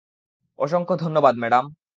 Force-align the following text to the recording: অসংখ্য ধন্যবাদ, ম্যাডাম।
অসংখ্য 0.59 0.95
ধন্যবাদ, 0.95 1.35
ম্যাডাম। 1.37 1.65